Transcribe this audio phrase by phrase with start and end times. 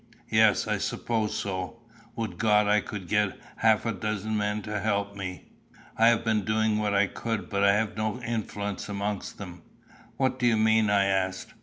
[0.31, 1.79] "Yes, I suppose so.
[2.15, 5.51] Would God I could get half a dozen men to help me.
[5.95, 9.61] I have been doing what I could; but I have no influence amongst them."
[10.17, 11.53] "What do you mean?" I asked.